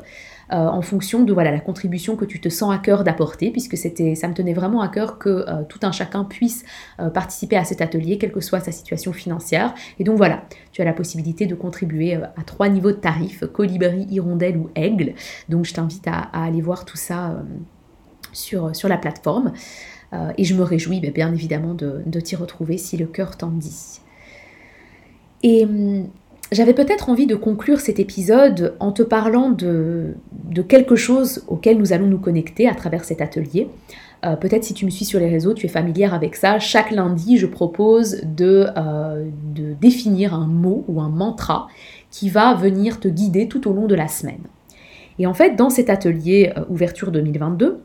[0.51, 3.77] Euh, en fonction de voilà la contribution que tu te sens à cœur d'apporter, puisque
[3.77, 6.65] c'était, ça me tenait vraiment à cœur que euh, tout un chacun puisse
[6.99, 9.75] euh, participer à cet atelier, quelle que soit sa situation financière.
[9.99, 14.07] Et donc voilà, tu as la possibilité de contribuer à trois niveaux de tarifs, colibri,
[14.09, 15.13] hirondelle ou aigle.
[15.49, 17.43] Donc je t'invite à, aller voir tout ça
[18.33, 19.53] sur, la plateforme.
[20.37, 23.51] et je me réjouis ben, bien évidemment de, de t'y retrouver si le cœur t'en
[23.51, 23.99] dit.
[25.43, 26.09] Et hum,
[26.51, 30.15] j'avais peut-être envie de conclure cet épisode en te parlant de,
[30.67, 33.67] quelque chose auquel nous allons nous connecter à travers cet atelier.
[34.25, 36.59] Euh, peut-être si tu me suis sur les réseaux, tu es familière avec ça.
[36.59, 41.67] Chaque lundi, je propose de, euh, de définir un mot ou un mantra
[42.11, 44.41] qui va venir te guider tout au long de la semaine.
[45.19, 47.79] Et en fait, dans cet atelier euh, Ouverture 2022,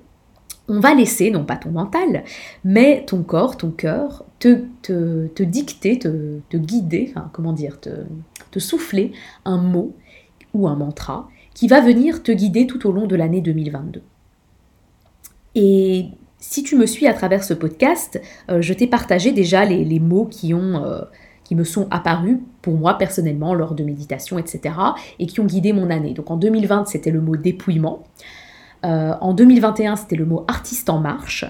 [0.69, 2.25] on va laisser, non pas ton mental,
[2.65, 7.91] mais ton corps, ton cœur, te, te, dicter, te, te, guider, enfin, comment dire, te,
[8.55, 9.13] te souffler
[9.45, 9.97] un mot
[10.55, 14.03] ou un mantra qui va venir te guider tout au long de l'année 2022.
[15.57, 16.07] Et
[16.39, 20.27] si tu me suis à travers ce podcast, euh, je t'ai partagé déjà les, mots
[20.27, 21.03] qui, ont, euh,
[21.43, 24.75] qui me sont apparus pour moi personnellement lors de méditation, etc.
[25.19, 26.15] et qui ont guidé mon année.
[26.15, 28.05] Donc en 2020, c'était le mot dépouillement.
[28.85, 31.45] Euh, en 2021, c'était le mot artiste en marche.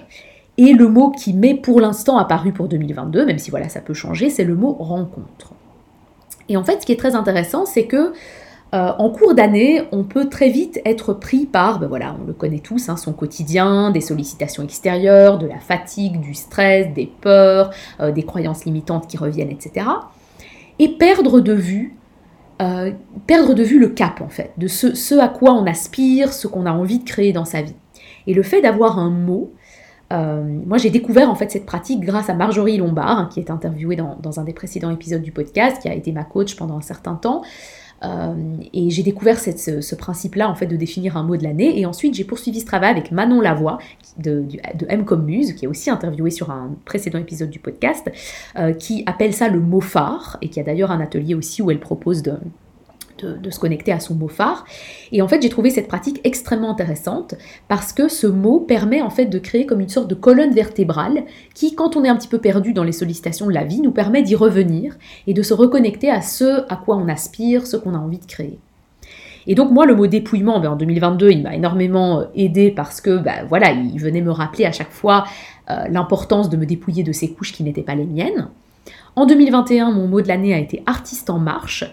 [0.57, 3.95] Et le mot qui m'est pour l'instant apparu pour 2022, même si voilà, ça peut
[3.95, 5.54] changer, c'est le mot rencontre.
[6.49, 8.13] Et en fait, ce qui est très intéressant, c'est que
[8.75, 12.33] euh, en cours d'année, on peut très vite être pris par, ben voilà, on le
[12.33, 17.71] connaît tous, hein, son quotidien, des sollicitations extérieures, de la fatigue, du stress, des peurs,
[18.01, 19.87] euh, des croyances limitantes qui reviennent, etc.
[20.81, 21.97] Et perdre de vue
[22.63, 22.93] euh,
[23.27, 26.67] perdre de vue le cap en fait, de ce, à quoi on aspire, ce qu'on
[26.67, 27.75] a envie de créer dans sa vie.
[28.29, 29.53] Et le fait d'avoir un mot,
[30.15, 33.51] euh, moi j'ai découvert en fait cette pratique grâce à Marjorie Lombard, hein, qui est
[33.51, 36.83] interviewée dans, un des précédents épisodes du podcast, qui a été ma coach pendant un
[36.83, 37.43] certain temps.
[38.03, 38.35] Euh,
[38.73, 41.79] et j'ai découvert ce, principe-là, en fait, de définir un mot de l'année.
[41.79, 43.79] Et ensuite, j'ai poursuivi ce travail avec Manon Lavoie,
[44.19, 44.43] de,
[44.75, 48.11] de, M comme Muse, qui est aussi interviewée sur un précédent épisode du podcast,
[48.59, 51.71] euh, qui appelle ça le mot phare, et qui a d'ailleurs un atelier aussi où
[51.71, 52.35] elle propose de,
[53.25, 54.65] de, se connecter à son mot phare.
[55.13, 57.35] Et en fait, j'ai trouvé cette pratique extrêmement intéressante
[57.69, 61.25] parce que ce mot permet en fait de créer comme une sorte de colonne vertébrale
[61.55, 63.93] qui, quand on est un petit peu perdu dans les sollicitations de la vie, nous
[63.93, 67.95] permet d'y revenir et de se reconnecter à ce à quoi on aspire, ce qu'on
[67.95, 68.59] a envie de créer.
[69.47, 73.01] Et donc moi, le mot dépouillement, ben, en 2022, il m'a énormément euh, aidé parce
[73.01, 75.25] que ben, voilà, il venait me rappeler à chaque fois
[75.71, 78.49] euh, l'importance de me dépouiller de ces couches qui n'étaient pas les miennes.
[79.17, 81.85] En 2021, mon mot de l'année a été artiste en marche.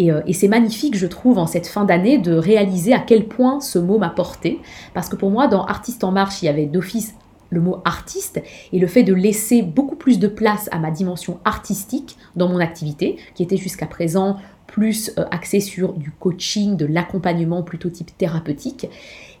[0.00, 3.60] Euh, et, c'est magnifique, je trouve, en cette fin d'année, de réaliser à quel point
[3.60, 4.60] ce mot m'a porté.
[4.94, 7.14] Parce que pour moi, dans Artiste en marche, il y avait d'office
[7.50, 11.40] le mot artiste et le fait de laisser beaucoup plus de place à ma dimension
[11.46, 16.84] artistique dans mon activité, qui était jusqu'à présent plus euh, axée sur du coaching, de
[16.84, 18.86] l'accompagnement plutôt type thérapeutique.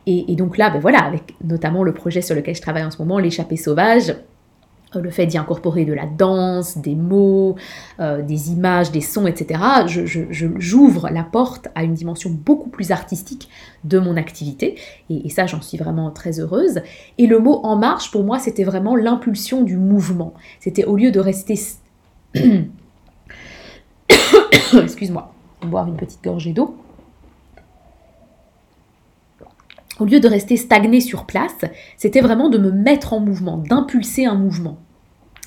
[0.06, 2.96] Et, donc là, ben voilà, avec notamment le projet sur lequel je travaille en ce
[2.96, 4.14] moment, l'échappée sauvage,
[4.94, 7.56] le fait d'y incorporer de la danse, des mots,
[8.00, 9.60] euh, des images, des sons, etc.,
[10.30, 13.48] j'ouvre la porte à une dimension beaucoup plus artistique
[13.84, 14.78] de mon activité.
[15.10, 16.80] Et, ça, j'en suis vraiment très heureuse.
[17.18, 20.34] Et le mot en marche, pour moi, c'était vraiment l'impulsion du mouvement.
[20.60, 21.58] C'était au lieu de rester...
[24.82, 26.76] Excuse-moi, boire une petite gorgée d'eau.
[29.98, 31.56] Au lieu de rester stagné sur place,
[31.96, 34.78] c'était vraiment de me mettre en mouvement, d'impulser un mouvement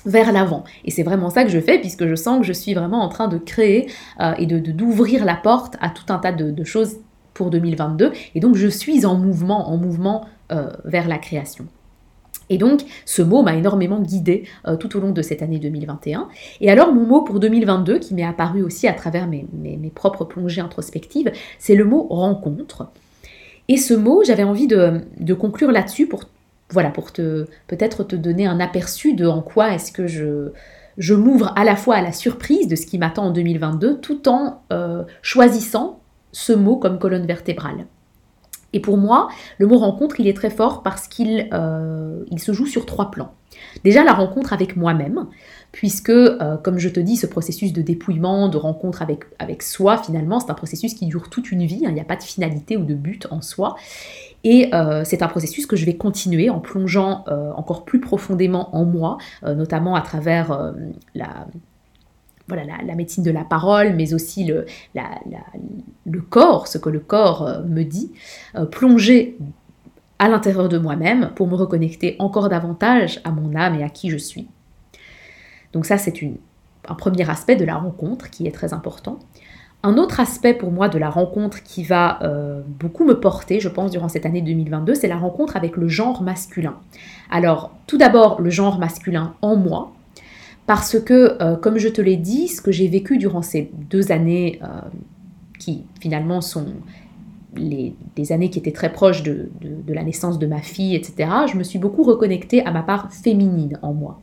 [0.04, 0.64] vers l'avant.
[0.84, 3.08] Et c'est vraiment ça que je fais puisque je sens que je suis vraiment en
[3.08, 3.88] train de créer
[4.20, 6.96] euh, et de, d'ouvrir la porte à tout un tas de, choses
[7.34, 8.12] pour 2022.
[8.34, 11.66] Et donc je suis en mouvement, en mouvement euh, vers la création.
[12.50, 16.28] Et donc, ce mot m'a énormément guidé euh, tout au long de cette année 2021.
[16.60, 20.60] Et alors, mon mot pour 2022, qui m'est apparu aussi à travers mes propres plongées
[20.60, 22.88] introspectives, c'est le mot rencontre.
[23.68, 26.24] Et ce mot, j'avais envie de, conclure là-dessus pour,
[26.70, 30.50] voilà, pour te, peut-être te donner un aperçu de en quoi est-ce que je,
[30.98, 34.28] je m'ouvre à la fois à la surprise de ce qui m'attend en 2022, tout
[34.28, 36.00] en euh, choisissant
[36.32, 37.86] ce mot comme colonne vertébrale.
[38.72, 42.52] Et pour moi, le mot rencontre, il est très fort parce qu'il euh, il se
[42.52, 43.32] joue sur trois plans.
[43.84, 45.26] Déjà, la rencontre avec moi-même,
[45.72, 49.98] puisque, euh, comme je te dis, ce processus de dépouillement, de rencontre avec, avec soi,
[49.98, 51.88] finalement, c'est un processus qui dure toute une vie, hein.
[51.90, 53.76] il n'y a pas de finalité ou de but en soi.
[54.44, 57.24] Et euh, c'est un processus que je vais continuer en plongeant
[57.56, 60.74] encore plus profondément en moi, notamment à travers
[61.14, 61.46] la,
[62.52, 64.66] voilà, la, médecine de la parole, mais aussi le,
[66.28, 68.12] corps, ce que le corps euh, me dit,
[68.56, 69.38] euh, plonger
[70.18, 74.10] à l'intérieur de moi-même pour me reconnecter encore davantage à mon âme et à qui
[74.10, 74.48] je suis.
[75.72, 76.12] Donc ça, c'est
[76.88, 79.18] un premier aspect de la rencontre qui est très important.
[79.82, 83.68] Un autre aspect pour moi de la rencontre qui va euh, beaucoup me porter, je
[83.68, 86.76] pense, durant cette année 2022, c'est la rencontre avec le genre masculin.
[87.30, 89.92] Alors, tout d'abord, le genre masculin en moi,
[90.66, 94.12] parce que, euh, comme je te l'ai dit, ce que j'ai vécu durant ces deux
[94.12, 94.66] années, euh,
[95.58, 96.66] qui finalement sont
[97.56, 99.50] les, des années qui étaient très proches de,
[99.88, 103.78] la naissance de ma fille, etc., je me suis beaucoup reconnectée à ma part féminine
[103.82, 104.20] en moi.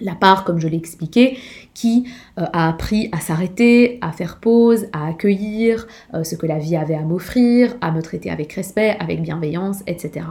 [0.00, 1.38] La part, comme je l'ai expliqué,
[1.74, 5.86] qui euh, a appris à s'arrêter, à faire pause, à accueillir
[6.22, 10.24] ce que la vie avait à m'offrir, à me traiter avec respect, avec bienveillance, etc.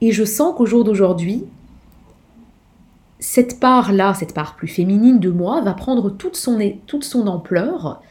[0.00, 1.44] Et je sens qu'au jour d'aujourd'hui,
[3.24, 8.02] cette part-là, cette part plus féminine de moi, va prendre toute son, toute son ampleur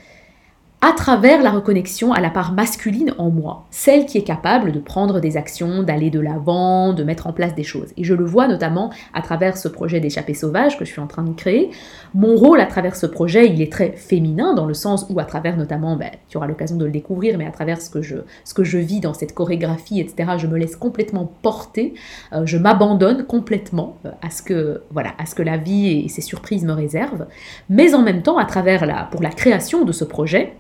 [0.85, 4.79] à travers la reconnexion à la part masculine en moi, celle qui est capable de
[4.79, 7.93] prendre des actions, d'aller de l'avant, de mettre en place des choses.
[7.95, 11.07] Et je le vois notamment à travers ce projet d'échappée sauvage que je suis en
[11.07, 11.71] train de créer.
[12.13, 15.23] Mon rôle à travers ce projet, il est très féminin dans le sens où à
[15.23, 18.17] travers notamment, ben, tu auras l'occasion de le découvrir, mais à travers ce que je,
[18.43, 21.93] ce que je vis dans cette chorégraphie, etc., je me laisse complètement porter,
[22.33, 26.09] euh, je m'abandonne complètement euh, à ce que voilà, à ce que la vie et
[26.09, 27.27] ses surprises me réservent.
[27.69, 30.57] Mais en même temps, à travers la, pour la création de ce projet,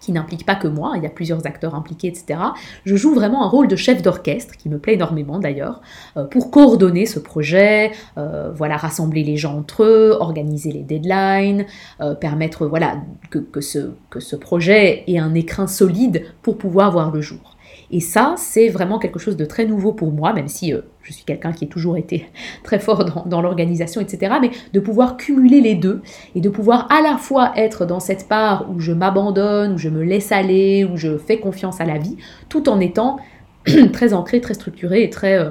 [0.00, 2.40] qui n'implique pas que moi, il y a plusieurs acteurs impliqués, etc.
[2.84, 5.80] Je joue vraiment un rôle de chef d'orchestre, qui me plaît énormément d'ailleurs,
[6.16, 11.66] euh, pour coordonner ce projet, euh, voilà, rassembler les gens entre eux, organiser les deadlines,
[12.00, 12.96] euh, permettre voilà,
[13.30, 17.56] que, que, ce, que ce projet ait un écrin solide pour pouvoir voir le jour.
[17.90, 20.72] Et ça, c'est vraiment quelque chose de très nouveau pour moi, même si
[21.10, 22.30] je suis quelqu'un qui a toujours été
[22.62, 24.34] très fort dans, l'organisation, etc.
[24.40, 26.02] Mais de pouvoir cumuler les deux
[26.34, 29.88] et de pouvoir à la fois être dans cette part où je m'abandonne, où je
[29.88, 32.16] me laisse aller, où je fais confiance à la vie,
[32.48, 33.18] tout en étant
[33.92, 35.50] très ancré, très structuré et très euh,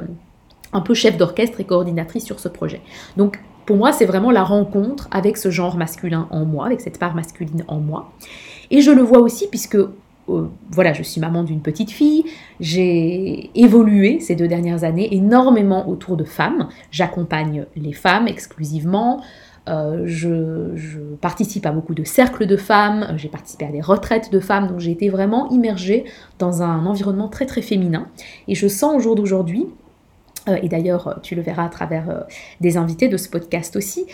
[0.72, 2.82] un peu chef d'orchestre et coordinatrice sur ce projet.
[3.18, 6.98] Donc pour moi, c'est vraiment la rencontre avec ce genre masculin en moi, avec cette
[6.98, 8.12] part masculine en moi.
[8.72, 9.78] Et je le vois aussi puisque
[10.72, 12.24] voilà, je suis maman d'une petite fille,
[12.60, 19.22] j'ai évolué ces deux dernières années énormément autour de femmes, j'accompagne les femmes exclusivement,
[19.70, 24.40] euh, je, participe à beaucoup de cercles de femmes, j'ai participé à des retraites de
[24.40, 26.06] femmes, donc j'ai été vraiment immergée
[26.40, 28.08] dans un environnement très très féminin.
[28.48, 29.68] Et je sens au jour d'aujourd'hui,
[30.48, 32.22] euh, et d'ailleurs tu le verras à travers euh,
[32.62, 34.06] des invités de ce podcast aussi,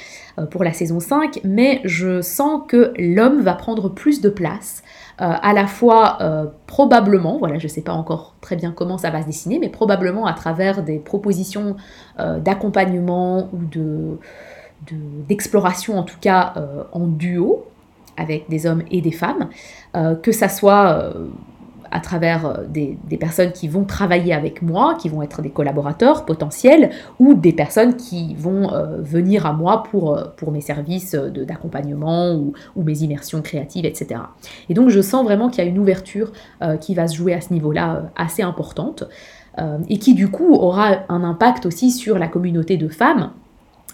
[0.51, 4.83] pour la saison 5, mais je sens que l'homme va prendre plus de place
[5.17, 9.09] à la fois euh, probablement, voilà, je ne sais pas encore très bien comment ça
[9.09, 11.75] va se dessiner, mais probablement à travers des propositions
[12.19, 14.19] euh, d'accompagnement ou de,
[15.27, 16.53] d'exploration en tout cas
[16.91, 17.65] en duo
[18.17, 19.49] avec des hommes et des femmes,
[20.21, 21.11] que ça soit
[21.91, 26.25] à travers euh, des, personnes qui vont travailler avec moi, qui vont être des collaborateurs
[26.25, 31.15] potentiels, ou des personnes qui vont euh, venir à moi pour, euh, pour mes services
[31.15, 34.21] d'accompagnement ou, mes immersions créatives, etc.
[34.69, 36.31] Et donc je sens vraiment qu'il y a une ouverture
[36.81, 39.03] qui va se jouer à ce niveau-là assez importante,
[39.89, 43.31] et qui du coup aura un impact aussi sur la communauté de femmes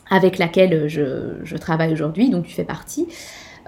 [0.09, 3.07] avec laquelle je, travaille aujourd'hui, donc tu fais partie,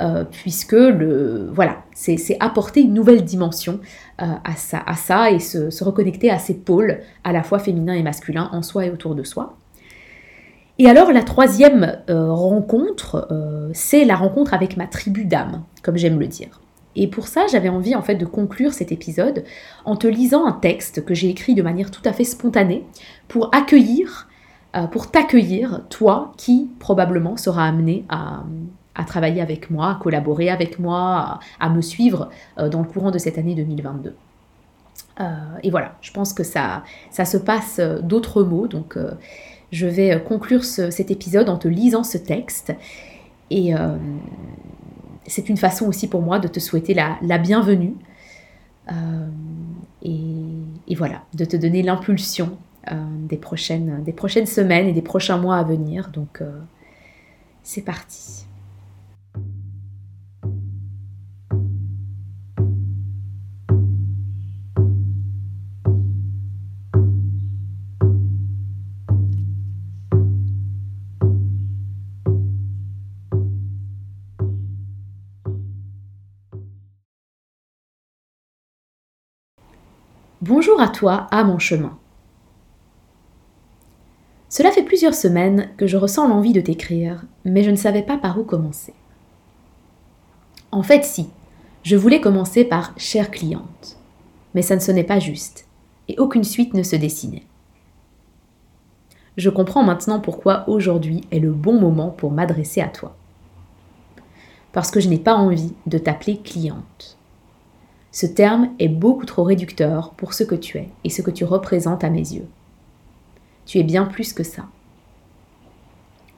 [0.01, 3.79] euh, puisque le, voilà, c'est apporter une nouvelle dimension
[4.21, 7.93] euh, à, ça, à ça et se, reconnecter à ces pôles à la fois féminins
[7.93, 9.55] et masculins en soi et autour de soi.
[10.79, 13.27] Et alors la troisième euh, rencontre,
[13.73, 16.61] c'est la rencontre avec ma tribu d'âme, comme j'aime le dire.
[16.95, 19.43] Et pour ça, j'avais envie en fait de conclure cet épisode
[19.85, 22.85] en te lisant un texte que j'ai écrit de manière tout à fait spontanée
[23.27, 24.27] pour accueillir,
[24.91, 28.43] pour t'accueillir, toi qui probablement sera amené à,
[29.05, 32.29] travailler avec moi, à collaborer avec moi, à, me suivre
[32.59, 34.15] euh, dans le courant de cette année 2022.
[35.19, 35.23] Euh,
[35.63, 38.97] et voilà, je pense que ça, ça se passe d'autres mots, donc
[39.71, 42.73] je vais conclure cet épisode en te lisant ce texte.
[43.49, 43.73] Et,
[45.27, 47.95] c'est une façon aussi pour moi de te souhaiter la, bienvenue
[48.91, 49.27] euh,
[50.01, 52.57] et, voilà, de te donner l'impulsion
[52.91, 52.95] euh,
[53.29, 56.09] des, prochaines, des prochaines semaines et des prochains mois à venir.
[56.11, 56.59] Donc euh,
[57.63, 58.45] c'est parti.
[80.45, 81.97] Bonjour à toi, à mon chemin.
[84.49, 88.17] Cela fait plusieurs semaines que je ressens l'envie de t'écrire, mais je ne savais pas
[88.17, 88.93] par où commencer.
[90.73, 91.29] En fait, si,
[91.83, 93.97] je voulais commencer par chère cliente,
[94.53, 95.65] mais ça ne sonnait pas juste,
[96.09, 97.45] et aucune suite ne se dessinait.
[99.37, 103.15] Je comprends maintenant pourquoi aujourd'hui est le bon moment pour m'adresser à toi.
[104.73, 107.17] Parce que je n'ai pas envie de t'appeler cliente.
[108.13, 111.45] Ce terme est beaucoup trop réducteur pour ce que tu es et ce que tu
[111.45, 112.47] représentes à mes yeux.
[113.65, 114.65] Tu es bien plus que ça.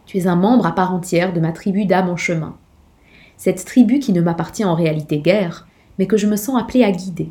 [0.05, 2.55] Tu es un membre à part entière de ma tribu d'âme en chemin.
[3.35, 5.67] Cette tribu qui ne m'appartient en réalité guère,
[5.99, 7.29] mais que je me sens appelée à guider.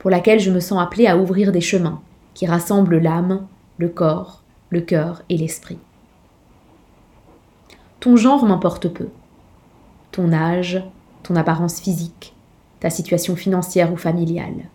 [0.00, 2.02] Pour laquelle je me sens appelée à ouvrir des chemins
[2.34, 5.78] qui rassemblent l'âme, le corps, le cœur et l'esprit.
[8.00, 9.10] Ton genre m'importe peu.
[10.10, 10.82] Ton âge,
[11.22, 12.34] ton apparence physique,
[12.80, 14.68] ta situation financière ou familiale.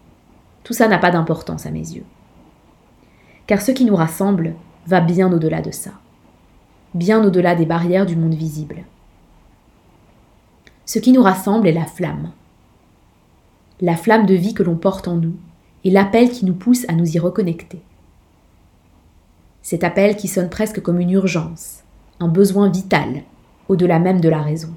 [0.63, 2.05] Tout ça n'a pas d'importance à mes yeux.
[3.47, 4.55] Car ce qui nous rassemble
[4.87, 5.91] va bien au-delà de ça,
[6.93, 8.83] bien au-delà des barrières du monde visible.
[10.85, 12.31] Ce qui nous rassemble est la flamme.
[13.81, 15.35] La flamme de vie que l'on porte en nous
[15.83, 17.81] et l'appel qui nous pousse à nous y reconnecter.
[19.61, 21.83] Cet appel qui sonne presque comme une urgence,
[22.19, 23.23] un besoin vital,
[23.69, 24.73] au-delà même de la raison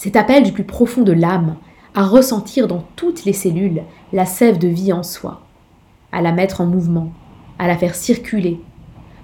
[0.00, 1.56] cet appel du plus profond de l'âme
[1.94, 3.82] à ressentir dans toutes les cellules
[4.14, 5.42] la sève de vie en soi,
[6.10, 7.12] à la mettre en mouvement,
[7.58, 8.62] à la faire circuler,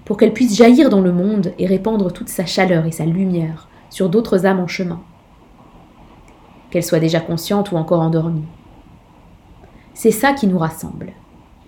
[0.04, 3.70] pour qu'elle puisse jaillir dans le monde et répandre toute sa chaleur et sa lumière
[3.88, 5.00] sur d'autres âmes en chemin,
[6.68, 8.44] qu'elles soient déjà conscientes ou encore endormies.
[9.94, 11.14] C'est ça qui nous rassemble,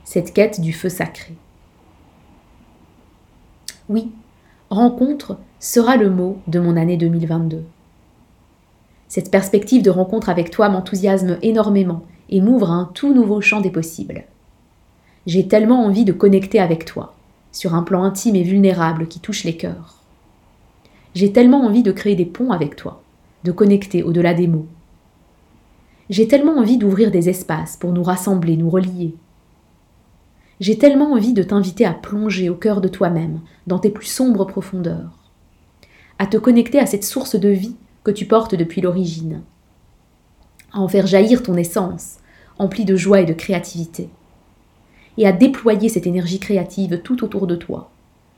[0.05, 1.33] cette quête du feu sacré.
[3.89, 4.13] Oui,
[4.69, 7.65] rencontre sera le mot de mon année 2022.
[9.09, 13.63] Cette perspective de rencontre avec toi m'enthousiasme énormément et m'ouvre à un tout nouveau champ
[13.63, 14.25] des possibles.
[15.27, 17.15] J'ai tellement envie de connecter avec toi,
[17.51, 19.97] sur un plan intime et vulnérable qui touche les cœurs.
[21.15, 23.03] J'ai tellement envie de créer des ponts avec toi,
[23.45, 24.67] de connecter au-delà des mots.
[26.11, 29.15] J'ai tellement envie d'ouvrir des espaces pour nous rassembler, nous relier.
[30.61, 34.47] J'ai tellement envie de t'inviter à plonger au cœur de toi-même, dans tes plus sombres
[34.47, 35.19] profondeurs,
[36.19, 37.77] à te connecter à cette source de vie
[38.09, 39.43] que tu portes depuis l'origine,
[40.73, 42.21] à en faire jaillir ton essence,
[42.59, 44.09] emplie de joie et de créativité,
[45.19, 47.91] et à déployer cette énergie créative tout autour de toi,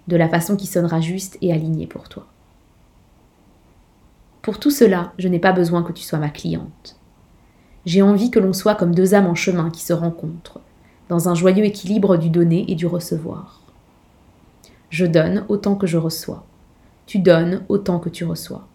[0.09, 2.27] de la façon qui sonnera juste et alignée pour toi.
[4.43, 6.97] Pour tout cela, je n'ai pas besoin que tu sois ma cliente.
[7.87, 10.59] J'ai envie que l'on soit comme deux âmes en chemin qui se rencontrent,
[11.09, 13.61] dans un joyeux équilibre du donner et du recevoir.
[14.89, 16.45] Je donne autant que je reçois.
[17.07, 18.67] Tu donnes autant que tu reçois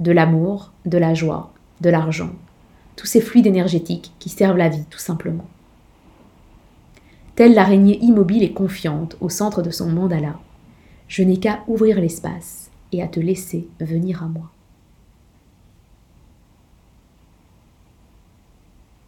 [0.00, 2.30] de l'amour, de la joie, de l'argent,
[2.96, 5.46] tous ces fluides énergétiques qui servent la vie tout simplement.
[7.34, 10.38] Telle l'araignée immobile et confiante au centre de son mandala,
[11.06, 14.50] je n'ai qu'à ouvrir l'espace et à te laisser venir à moi.